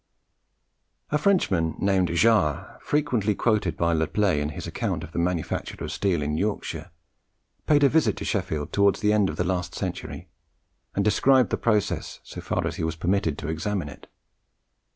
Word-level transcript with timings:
A 1.11 1.19
Frenchman 1.19 1.75
named 1.77 2.07
Jars, 2.15 2.65
frequently 2.81 3.35
quoted 3.35 3.77
by 3.77 3.93
Le 3.93 4.07
Play 4.07 4.41
in 4.41 4.49
his 4.49 4.65
account 4.65 5.03
of 5.03 5.11
the 5.11 5.19
manufacture 5.19 5.83
of 5.85 5.91
steel 5.91 6.23
in 6.23 6.35
Yorkshire, 6.35 6.89
paid 7.67 7.83
a 7.83 7.87
visit 7.87 8.17
to 8.17 8.25
Sheffield 8.25 8.73
towards 8.73 9.01
the 9.01 9.13
end 9.13 9.29
of 9.29 9.37
last 9.37 9.75
century, 9.75 10.27
and 10.95 11.05
described 11.05 11.51
the 11.51 11.55
process 11.55 12.19
so 12.23 12.41
far 12.41 12.65
as 12.65 12.77
he 12.77 12.83
was 12.83 12.95
permitted 12.95 13.37
to 13.37 13.47
examine 13.47 13.89
it. 13.89 14.07